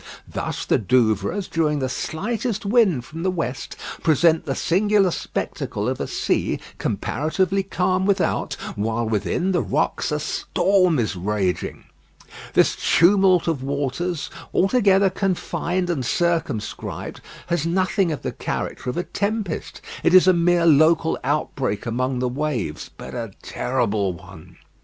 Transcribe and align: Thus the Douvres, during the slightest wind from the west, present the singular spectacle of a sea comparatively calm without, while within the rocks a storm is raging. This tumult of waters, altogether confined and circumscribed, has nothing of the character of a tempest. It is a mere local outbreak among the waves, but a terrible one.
Thus 0.27 0.65
the 0.65 0.79
Douvres, 0.79 1.47
during 1.47 1.77
the 1.77 1.87
slightest 1.87 2.65
wind 2.65 3.05
from 3.05 3.21
the 3.21 3.29
west, 3.29 3.75
present 4.01 4.45
the 4.45 4.55
singular 4.55 5.11
spectacle 5.11 5.87
of 5.87 5.99
a 5.99 6.07
sea 6.07 6.59
comparatively 6.79 7.61
calm 7.61 8.07
without, 8.07 8.55
while 8.75 9.07
within 9.07 9.51
the 9.51 9.61
rocks 9.61 10.11
a 10.11 10.19
storm 10.19 10.97
is 10.97 11.15
raging. 11.15 11.83
This 12.55 12.75
tumult 12.75 13.47
of 13.47 13.61
waters, 13.61 14.31
altogether 14.55 15.11
confined 15.11 15.87
and 15.91 16.03
circumscribed, 16.03 17.21
has 17.45 17.67
nothing 17.67 18.11
of 18.11 18.23
the 18.23 18.31
character 18.31 18.89
of 18.89 18.97
a 18.97 19.03
tempest. 19.03 19.81
It 20.01 20.15
is 20.15 20.27
a 20.27 20.33
mere 20.33 20.65
local 20.65 21.19
outbreak 21.23 21.85
among 21.85 22.17
the 22.17 22.27
waves, 22.27 22.89
but 22.97 23.13
a 23.13 23.33
terrible 23.43 24.13
one. 24.13 24.57